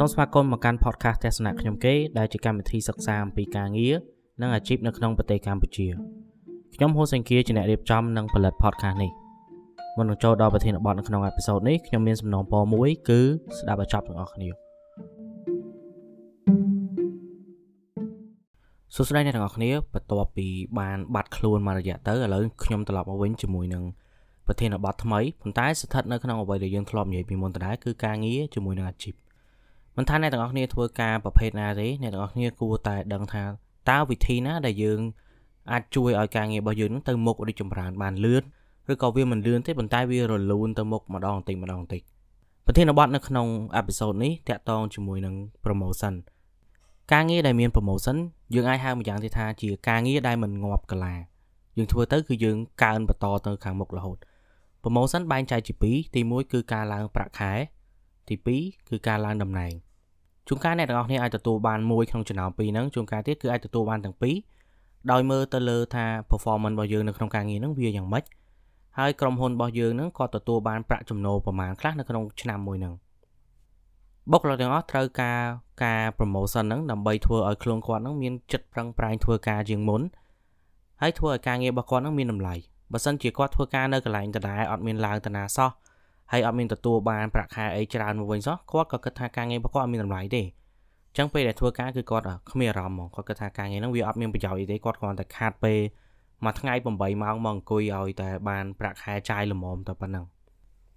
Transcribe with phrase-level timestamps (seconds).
[0.00, 3.94] សូមស្វាគមន៍មកកាន់ podcast ទស្សនៈខ្ញុំគេដែលជាកម្មវិធីសិក្សាអំពីការងារ
[4.40, 5.86] និងអាជីពនៅក្នុងប្រទេសកម្ពុជា
[6.74, 9.10] ខ្ញុំហូសេងគៀជាអ្នករៀបចំនិងផលិត podcast នេះ
[9.96, 13.20] មុននឹងចូលដល់ប្រធានបទនៅក្នុងអេពីសូតនេះខ្ញុំមានសំណងពរមួយគឺ
[13.58, 14.48] ស្ដាប់ឲ្យចប់ទាំងអស់គ្នា
[18.94, 20.46] សួស្តីអ្នកទាំងអស់គ្នាបន្ទាប់ពី
[20.78, 23.84] បានបាត់ខ្លួនមករយៈទៅឥឡូវខ្ញុំត្រឡប់មកវិញជាមួយនឹង
[24.46, 29.27] ប្រធានបទថ្មីប៉ុន្តែស្ថិតនៅក្នុងអ្វីដែលយើងធ្លាប់និយាយពីមុនដដែលគឺការងារជាមួយនឹងអាជីព
[29.98, 33.44] មិនថាអ្នកទាំងអស់គ្នាធ្វើការប្រភេទណាទេអ្នកទាំងអស់គ្នាគួរតែដឹងថា
[33.90, 35.00] តើវិធីណាដែលយើង
[35.72, 38.42] អាចជួយឲ្យការងាររបស់យើងនឹងទៅមុខរីកចម្រើនបានលឿន
[38.92, 42.02] ឬក៏វាមិនលឿនទេប៉ុន្តែវារលូនទៅមុខម្ដងបន្តិចម្ដងបន្តិច
[42.66, 45.34] ប្រធានបទនៅក្នុងអេពីសូតនេះតាក់ទងជាមួយនឹង
[45.64, 46.14] promotion
[47.12, 48.16] ការងារដែលមាន promotion
[48.54, 51.14] យើងអាចហៅម្យ៉ាងទៀតថាជាការងារដែលមិនងាប់កាលា
[51.76, 54.18] យើងធ្វើទៅគឺយើងកើនបន្តទៅខាងមុខរហូត
[54.82, 57.52] promotion បែងចែកជា2ទី1គឺការឡើងប្រាក់ខែ
[58.28, 59.72] ទី2គឺការឡើងតំណែង
[60.48, 64.34] ជួនកាលអ្នកទាំងអស់គ្នាអាចទទួលបានមួយក្នុងចំណោមពីរហ្នឹងជួនកាលទៀតគឺអាចទទួលបានទាំងពីរ
[65.10, 68.24] ដោយមើលទៅលើថា performance របស់យើងនៅក្នុងការងារហ្នឹងវាយ៉ាងម៉េច
[68.98, 72.94] ហើយក្រុមហ៊ុនរបស់យើងហ្នឹងក៏ទទួលបានប្រាក់ចំណូលប្រមាណខ្លះនៅក្នុងឆ្នាំមួយហ្នឹង
[74.30, 75.40] បុគ្គលិកទាំងអស់ត្រូវការ
[75.84, 80.02] ការ promotion ហ្នឹងដើម្បីធ្វើឲ្យខ្លួនគាត់ហ្នឹងមានចិត្តប្រឹងប្រែងធ្វើការជាងមុន
[81.02, 82.54] ហើយធ្វើឲ្យការងាររបស់គាត់ហ្នឹងមានតម្លៃ
[82.92, 85.70] បើសិនជាគាត់ធ្វើការនៅកន្លែងដដែលអត់មានឡើងតាណាសោះ
[86.32, 90.46] ហើយអត់មានទទួលបានប្រាក់ខែអីច្រើនមកវិញសោះគាត់ក៏គិតថាការងាររបស់គាត់អត់មានតម្លៃទេអ
[91.12, 95.80] ញ្ចឹងពេលដែលធ្វើការគឺគាត់គ្មានអារម្មណ៍ហ្មងគាត់គិតថាការងារហ្នឹងវាអត់មានប្រយោជន៍អីទេគាត់គ្រាន់តែខាតពេល
[96.44, 96.86] មួយថ្ងៃ8
[97.22, 100.24] ម៉ោងមកអង្គុយឲ្យតែបានប្រាក់ខែចាយល្មមតែប៉ុណ្ណឹង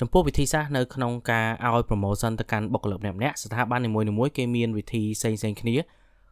[0.00, 5.76] ចំពោះវិធីសាស្ត្រនៅក្នុងការឲ្យ promotion ទៅកាន់បុគ្គលិកម្នាក់ម្នាក់ស្ថាប័ននីមួយៗគេមានវិធីផ្សេងៗគ្នា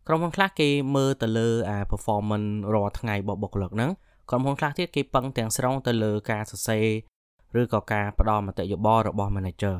[0.08, 3.90] ក្រុមហ៊ុនខ្លះគេមើលទៅលើអា performance រាល់ថ្ងៃរបស់បុគ្គលិកហ្នឹង
[4.30, 6.86] ក្រុមហ៊ុនខ្លះទៀតគេពឹងទាំងស្រុងទៅលើការសរសេរ
[7.60, 9.76] ឬក៏ការផ្ដល់មតិយោបល់របស់ manager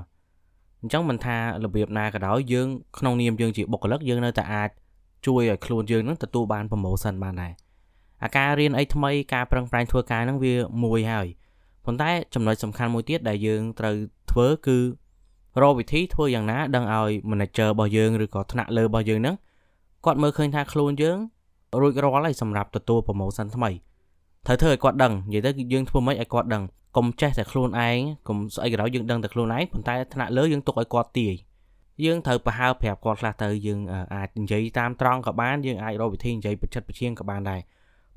[0.80, 4.70] អញ្ចឹងមិនថារបៀបណាក៏ដោយយើងក្នុងនាមយើងជាបុគ្គលិកយើងនៅតែអាច
[5.26, 7.52] ជួយឲ្យខ្លួនយើងនឹងទទួលបាន promotion បានដែរ
[8.24, 10.54] អាការរៀនអីថ្មីការប្រឹងប្រែងធ្វើការហ្នឹងវា
[10.84, 11.26] មួយហើយ
[11.84, 13.96] ប៉ុន្តែចំណុចសំខាន់មួយទៀតដែលយើងត្រូវ
[14.30, 14.78] ធ្វើគឺ
[15.62, 19.36] រកវិធីធ្វើយ៉ាងណាដឹងឲ្យ manager របស់យើងឬក៏ថ្នាក់លើរបស់យើងហ្នឹង
[20.04, 21.18] គាត់មើលឃើញថាខ្លួនយើង
[21.80, 23.70] រួចរាល់ហើយសម្រាប់ទទួល promotion ថ្មី
[24.46, 26.62] ត្រូវធ្វើឲ្យគាត់ដឹងនិយាយទៅគឺយើងធ្វើម៉េចឲ្យគាត់ដឹង
[26.96, 31.34] កុំចេះតែខ្លួនឯងកុំស្អីក៏ដោយយើងដឹងតែខ្លួនឯងប៉ុន្តែថ្នាក់លើយើងទុកឲ្យគាត់ទាយ
[32.04, 33.80] យើងត្រូវប្រហើប្រាប់គាត់ខ្លះទៅយើង
[34.14, 37.60] អាចនិយាយតាមត្រង់ក៏បានយើងអាចរកវិធីនិយាយបច្ចិតបច្រៀងក៏បានដែរ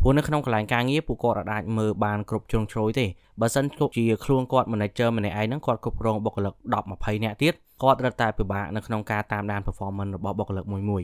[0.01, 3.05] ព្រោះនៅក្នុងកន្លែងការងារពួកគាត់អាចមើលបានគ្រប់ជ្រុងជ្រោយទេ
[3.41, 11.03] បើសិនគ្រប់ជាខ្លួនគាត់ manager ម្នាក់ឯងហ្នឹងគាត់គ្រប់គ្រងបុគ្គលិក10 20នាក់ទៀតគាត់រត់តែពិបាកនៅក្នុងការតាមដាន performance របស់បុគ្គលិកមួយមួយ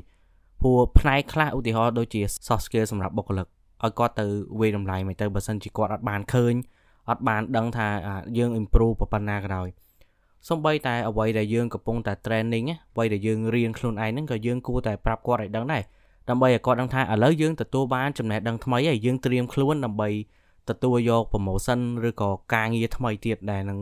[0.62, 3.48] ព្រោះផ្នែកខ្លះឧទាហរណ៍ដូចជា soft skill សម្រាប់បុគ្គលិក
[3.84, 4.26] ឲ្យគាត់ទៅ
[4.60, 6.54] វេតម្លៃមិនទៅបើសិនជាគាត់អត់បានឃើញ
[7.10, 7.88] អត់បានដឹងថា
[8.38, 9.68] យើង improve ប៉ុណ្ណាក៏ដោយ
[10.50, 15.84] សំបីតែអ្វីដែលយើងកំពុងតែ training អ្វីដែលយើងរៀនខ្លួនឯងហ្នឹងក៏យើងគួរតែប្រាប់គាត់ឲ្យដឹងដែរ
[16.30, 20.10] ដើម្បីឲ្យគាត់ដឹងថាឥឡូវយើងទទួលបានចំណេះដឹងថ្មីហើយយើងត្រៀមខ្លួនដើម្បី
[20.70, 23.80] ទទួលយក promotion ឬក៏ការងារថ្មីទៀតដែលនឹង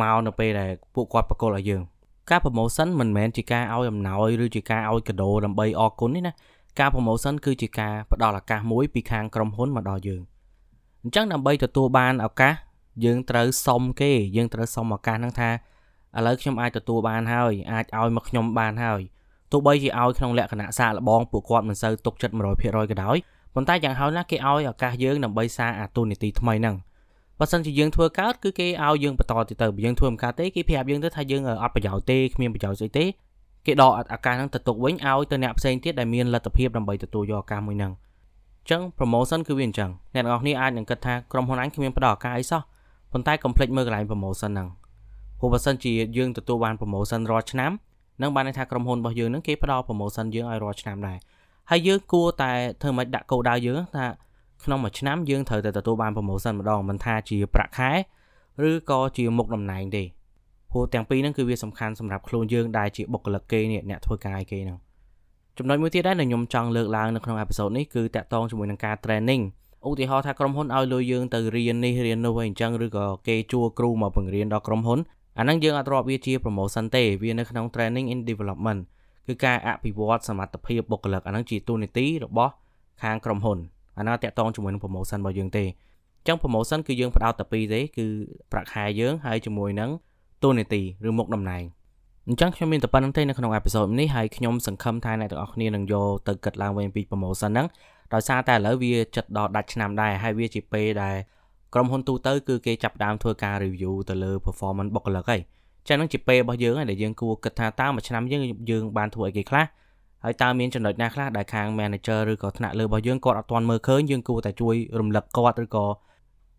[0.00, 1.82] មកនៅពេលដែលពួកគាត់ប្រកល់ឲ្យយើង
[2.30, 6.32] ការ promotion មិនមែនជាការឲ្យអំណោយឬជាការឲ្យកាដូដើម្បីអរគុណទេណា
[6.78, 10.22] ការ promotion គឺជាការផ្ដល់ឱកាសមួយពីខាងក្រុមហ៊ុនមកដល់យើង
[11.06, 12.54] អញ្ចឹងដើម្បីទទួលបានឱកាស
[13.04, 15.50] យើងត្រូវសុំគេយើងត្រូវសុំឱកាសហ្នឹងថា
[16.16, 19.00] ឥឡូវខ្ញុំអាចទទួលបានហើយអាចឲ្យមកខ្ញុំបានហើយ
[19.52, 23.16] ទោះបីជាឲ្យក្នុងលក្ខណៈសាកល្បងពួកគាត់មិនសូវទុកចិត្ត100%ក៏ដោយ
[23.54, 26.76] ប៉ុន្តែយ៉ាងហោចណាស់គេឲ្យឱកាសយើងដើម្បីសារអាទូនីតិថ្មីហ្នឹង
[27.38, 33.04] បើសិនជាយើងធ្វើកើតគឺគេឲ្យយើងបន្តទៅទៅបើយើងធ្វើមិនកើតទេគេប្រាប់យើងទៅថាយើងអត់ប្រយោជន៍ទេគ្មានប្រយោជន៍ស្អីទេ
[33.66, 37.92] គេដកឱកាសហ្នឹងទៅទុកវិញឲ្យទៅអ្នកផ្សេងទៀតដែលមានលទ្ធភាពដើម្បីទទួលយកឱកាសមួយហ្នឹង
[38.70, 42.62] ចឹង promotion គឺវាអញ្ចឹងអ្នកទាំងអស់គ្នាអាចនឹងគិតថាក្រុមហ៊ុនអញគ្មានផ្ដល់ឱកាសអីសោះ
[43.12, 44.68] ប៉ុន្តែកុំភ្លេចមើលកន្លែង promotion ហ្នឹង
[45.38, 47.72] ព្រោះបើសិនជាយើងទទួលបាន promotion រាល់ឆ្នាំ
[48.22, 51.18] នឹងបានន័យថាក្រុមហ៊ុនរបស់យើងនឹងគេផ្ដល់ promotion យើងឲ្យរាល់ឆ្នាំដែរ
[51.70, 54.06] ហើយយើងគួរតែធ្វើម៉េចដាក់គោលដៅយើងថា
[54.64, 57.90] ក្នុងមួយឆ្នាំយើងត្រូវតែទទួលបាន promotion ម្ដងមិនថាជាប្រាក់ខែ
[58.68, 60.04] ឬក៏ជាមុខតំណែងទេ
[60.70, 64.78] ព្រោះទាំងពីរហ្នឹងគឺវាសំខាន់សម្រាប់ខ្លួនយើងដែលជាបុគ្គលិកគេនេះអ្នកធ្វើការឲ្យគេហ្នឹង
[65.58, 69.42] ចំណុចមួយទៀតដែរដែលខ្ញុំចង់លើកឡើងនៅក្នុងអេពីសូតនេះគឺតាក់ទងជាមួយនឹងការ training
[69.88, 74.98] ឧទាហរណ៍ថាក្រុមហ៊ុនឲ្យលុយយើងទៅរៀននេះរៀននោះអីអញ្ចឹងឬក៏គេជួគ្រូមកបង្រៀនដល់ក្រុមហ៊ុន
[75.38, 78.80] អាហ្នឹងយើងអត់រាប់វាជា promotion ទេវានៅក្នុង training in development
[79.26, 82.52] គឺការអភិវឌ្ឍសមត្ថភាពបុគ្គលិកអាហ្នឹងជាទូនីតិរបស់
[83.02, 83.58] ខាងក្រុមហ៊ុន
[83.98, 88.06] អាហ្នឹងតាក់ទងជាមួយនឹង promotion របស់យើងទេអញ្ចឹង promotion គឺយើងផ្ដោតតែពីរទេគឺ
[88.52, 89.90] ប្រាក់ខែយើងហើយជាមួយនឹង
[90.42, 91.62] ទូនីតិឬមុខតំណែង
[92.28, 97.66] អញ្ចឹងខ្ញុំមានតែប៉ុណ្្នឹងទេនៅក្នុងអេពីសូតនេះហើយខ្ញុំសង្ឃឹមថាអ្នកទាំងអស់គ្នានឹងយកទៅគិតឡើងវិញពី promotion ហ្នឹង
[98.14, 101.16] ដោយសារតែឥឡូវវាចិត្តដល់ដាច់ឆ្នាំដែរហើយវាជាពេលដែល
[101.74, 105.40] ក្រុមហ៊ុនទូទៅគឺគេចាប់ដើមធ្វើការ review ទៅលើ performance បុគ្គលិកហើយ
[105.88, 109.64] ចឹងហ្នឹងជាពេលរបស់យើងហើយដែលយើងគួរគិតថាតើមួយឆ្នាំយើងយើងបានធ្វើអីគេខ្លះ
[110.24, 115.86] ហើយតើមានចំណុចណាខ្លះដែលខាង manager ឬក៏ថ្នាក់លើរបស់យើងគាត់អត់ទាន់មើលឃើញយើងគួរតែជួយរំលឹកគាត់ឬក៏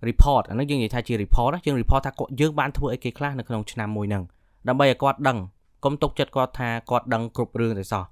[0.08, 4.24] report អានេះយើងនិយាយថាជា report យើង report ថាគាត់យើងបានធ្វើអីគេខ្លះនៅក្នុងឆ្នាំមួយហ្នឹង
[4.68, 5.38] ដើម្បីឲ្យគាត់ដឹង
[5.86, 8.04] កុំទុកចិត្តគាត់ថាគាត់ដឹងគ្រប់រឿងទេសោះ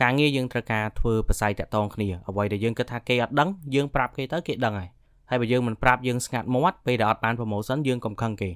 [0.00, 4.88] ការងារយើងត្រូវការធ្វើប្រស័យតាក់ទងគ្នាអ្វីដែលយើងគិតថាគេអត់ដឹងយើងប្រាប់គេទៅគេដឹងហើយ
[5.30, 8.50] ហើយបើយើងមិនប្រាប់យើងស្ងាត់មាត់ពេលដែលអត់បាន promotion យើងកុំខឹងគេ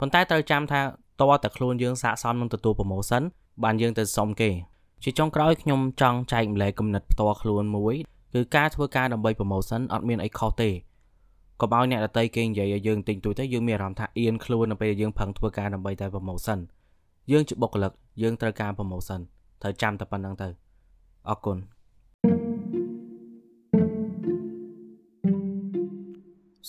[0.00, 0.80] ប៉ុន្តែត្រូវចាំថា
[1.20, 3.22] តើតែខ្លួនយើងស័កសមនឹងទទួល promotion
[3.64, 4.50] បានយើងទៅសុំគេ
[5.02, 7.94] ជាចុងក្រោយខ្ញុំចង់ចែកម្លែកគំនិតផ្ទាល់ខ្លួនមួយ
[8.34, 10.70] គឺការធ្វើការដើម្បី promotion អត់មានអីខុសទេ
[11.60, 16.58] កុំឲ្យអ្នកដតីគេនិយាយឲ្យយើងទិញទួយទៅយើងមានអារម្មណ៍ថាអៀនខ្លួននៅពេលដែលយើងប្រឹងធ្វើការដើម្បីតែ promotion
[17.32, 19.20] យើងជាបុគ្គលិកយើងត្រូវការ promotion
[19.62, 20.48] ត្រូវចាំតែប៉ុណ្្នឹងទៅ
[21.28, 21.58] អរគុណ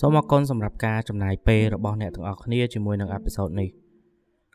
[0.00, 3.68] សូមអរគុណសម្រាប់ការចំណាយពេលរបស់អ្នកទាំងអស់គ្នាជាមួយនឹងអេពីសូតនេះ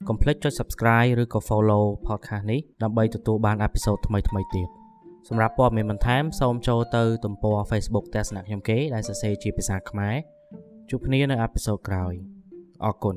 [0.07, 4.23] កុំភ្លេចចុច Subscribe ឬក៏ Follow podcast នេះដើម្បីទទួលបានអេពីសូតថ្មីៗ
[4.55, 4.67] ទៀត
[5.29, 10.15] សម្រាប់ព័ត៌មានបន្ថែមសូមចូលទៅទំព័រ Facebook ទស្សនៈខ្ញុំគេដែលសរសេរជាភាសាខ្មែរ
[10.89, 12.13] ជួបគ្នានៅអេពីសូតក្រោយ
[12.85, 13.15] អរគុណ